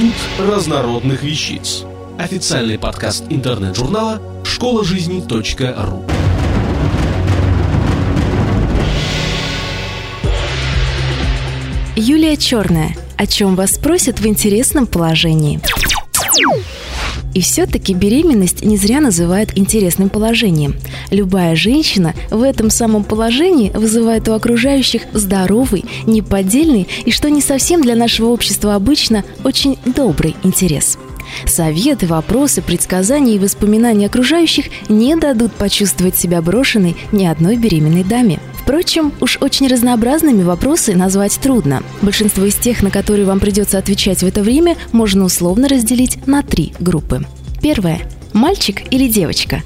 [0.00, 1.84] Институт разнородных вещиц.
[2.18, 6.04] Официальный подкаст интернет-журнала школа жизни .ру.
[11.96, 12.96] Юлия Черная.
[13.18, 15.60] О чем вас спросят в интересном положении.
[17.34, 20.76] И все-таки беременность не зря называют интересным положением.
[21.10, 27.82] Любая женщина в этом самом положении вызывает у окружающих здоровый, неподдельный и, что не совсем
[27.82, 30.98] для нашего общества обычно, очень добрый интерес.
[31.46, 38.40] Советы, вопросы, предсказания и воспоминания окружающих не дадут почувствовать себя брошенной ни одной беременной даме.
[38.54, 41.82] Впрочем, уж очень разнообразными вопросы назвать трудно.
[42.02, 46.42] Большинство из тех, на которые вам придется отвечать в это время, можно условно разделить на
[46.42, 47.26] три группы.
[47.62, 48.00] Первое.
[48.32, 49.62] Мальчик или девочка?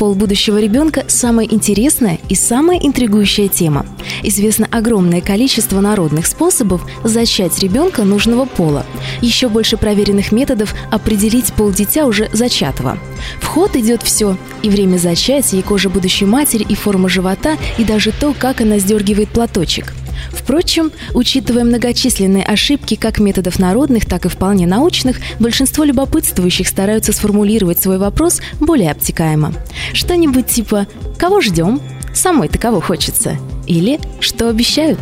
[0.00, 3.84] Пол будущего ребенка– самая интересная и самая интригующая тема.
[4.22, 8.86] Известно огромное количество народных способов зачать ребенка нужного пола.
[9.20, 12.96] Еще больше проверенных методов определить пол дитя уже зачатого.
[13.42, 17.84] В ход идет все– и время зачатия, и кожа будущей матери, и форма живота, и
[17.84, 19.92] даже то, как она сдергивает платочек.
[20.32, 27.80] Впрочем, учитывая многочисленные ошибки как методов народных, так и вполне научных, большинство любопытствующих стараются сформулировать
[27.80, 29.52] свой вопрос более обтекаемо.
[29.92, 30.86] Что-нибудь типа
[31.18, 31.80] «Кого ждем?»
[32.12, 34.98] «Самой-то кого хочется?» Или «Что обещают?»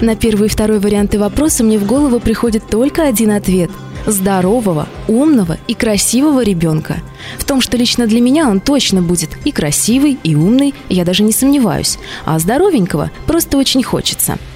[0.00, 3.70] На первый и второй варианты вопроса мне в голову приходит только один ответ–
[4.06, 6.96] здорового, умного и красивого ребенка.
[7.38, 11.22] В том, что лично для меня он точно будет и красивый, и умный, я даже
[11.22, 11.98] не сомневаюсь.
[12.24, 14.38] А здоровенького просто очень хочется–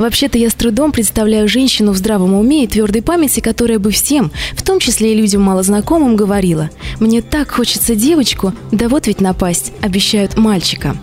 [0.00, 4.32] Вообще-то я с трудом представляю женщину в здравом уме и твердой памяти, которая бы всем,
[4.54, 6.70] в том числе и людям малознакомым, говорила
[7.00, 10.96] «Мне так хочется девочку, да вот ведь напасть, обещают мальчика».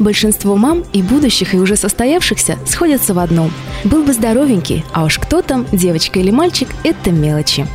[0.00, 3.52] Большинство мам и будущих, и уже состоявшихся сходятся в одном.
[3.84, 7.68] Был бы здоровенький, а уж кто там, девочка или мальчик, это мелочи.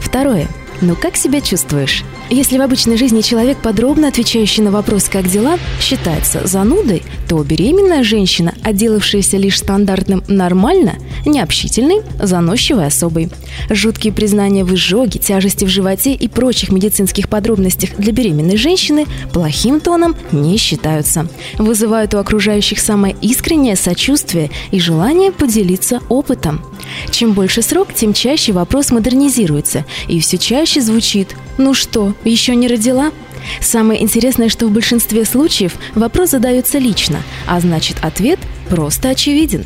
[0.00, 0.48] Второе.
[0.80, 2.04] Ну как себя чувствуешь?
[2.30, 8.04] Если в обычной жизни человек, подробно отвечающий на вопрос «как дела?», считается занудой, то беременная
[8.04, 13.30] женщина, отделавшаяся лишь стандартным «нормально», необщительной, заносчивой особой.
[13.70, 19.80] Жуткие признания в изжоге, тяжести в животе и прочих медицинских подробностях для беременной женщины плохим
[19.80, 21.28] тоном не считаются.
[21.58, 26.60] Вызывают у окружающих самое искреннее сочувствие и желание поделиться опытом.
[27.10, 32.68] Чем больше срок, тем чаще вопрос модернизируется, и все чаще звучит «Ну что, еще не
[32.68, 33.12] родила?»
[33.60, 39.64] Самое интересное, что в большинстве случаев вопрос задается лично, а значит ответ просто очевиден.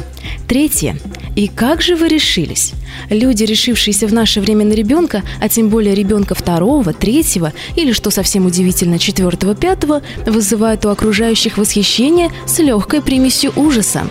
[0.48, 0.96] Третье.
[1.36, 2.72] И как же вы решились?
[3.10, 8.10] Люди, решившиеся в наше время на ребенка, а тем более ребенка второго, третьего или, что
[8.10, 14.02] совсем удивительно, четвертого, пятого, вызывают у окружающих восхищение с легкой примесью ужаса.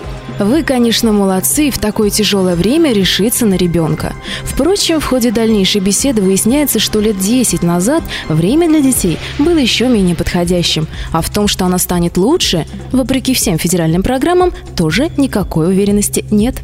[0.41, 4.15] Вы, конечно, молодцы в такое тяжелое время решиться на ребенка.
[4.43, 9.87] Впрочем, в ходе дальнейшей беседы выясняется, что лет 10 назад время для детей было еще
[9.87, 15.67] менее подходящим, а в том, что она станет лучше, вопреки всем федеральным программам, тоже никакой
[15.67, 16.55] уверенности нет.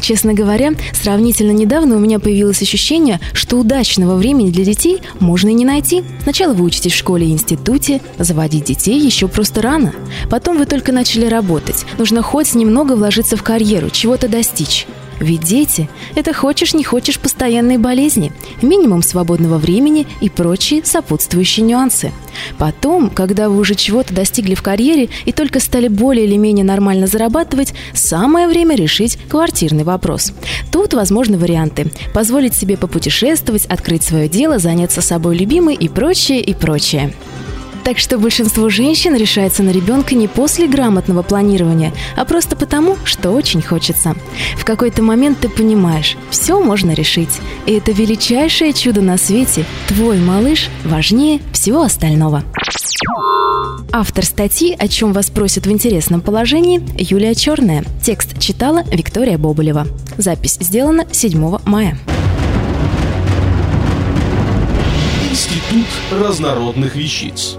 [0.00, 5.54] Честно говоря, сравнительно недавно у меня появилось ощущение, что удачного времени для детей можно и
[5.54, 6.04] не найти.
[6.22, 9.92] Сначала вы учитесь в школе и институте, заводить детей еще просто рано.
[10.30, 11.84] Потом вы только начали работать.
[11.98, 14.86] Нужно хоть немного вложиться в карьеру, чего-то достичь.
[15.18, 22.12] Ведь дети– это хочешь не хочешь постоянные болезни, минимум свободного времени и прочие сопутствующие нюансы.
[22.58, 27.06] Потом, когда вы уже чего-то достигли в карьере и только стали более или менее нормально
[27.06, 30.32] зарабатывать, самое время решить квартирный вопрос.
[30.70, 36.52] Тут возможны варианты– позволить себе попутешествовать, открыть свое дело, заняться собой любимой и прочее, и
[36.52, 37.14] прочее.
[37.86, 43.30] Так что большинство женщин решается на ребенка не после грамотного планирования, а просто потому, что
[43.30, 44.16] очень хочется.
[44.56, 47.28] В какой-то момент ты понимаешь, все можно решить.
[47.64, 49.64] И это величайшее чудо на свете.
[49.86, 52.42] Твой малыш важнее всего остального.
[53.92, 57.84] Автор статьи «О чем вас просят в интересном положении» Юлия Черная.
[58.02, 59.86] Текст читала Виктория Боболева.
[60.18, 61.96] Запись сделана 7 мая.
[65.30, 67.58] Институт разнородных вещиц.